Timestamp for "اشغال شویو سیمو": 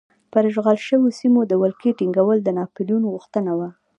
0.49-1.41